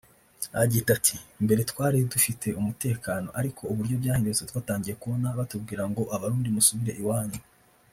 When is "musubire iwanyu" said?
6.55-7.39